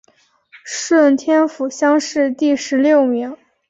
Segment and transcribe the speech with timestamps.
[0.65, 3.37] 顺天府乡试第十六名。